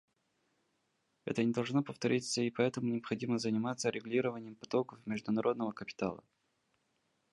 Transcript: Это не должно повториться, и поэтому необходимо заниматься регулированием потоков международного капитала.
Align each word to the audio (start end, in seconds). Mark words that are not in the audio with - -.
Это 1.25 1.43
не 1.43 1.53
должно 1.53 1.83
повториться, 1.83 2.41
и 2.41 2.49
поэтому 2.49 2.87
необходимо 2.87 3.37
заниматься 3.37 3.91
регулированием 3.91 4.55
потоков 4.55 4.97
международного 5.05 5.73
капитала. 5.73 6.23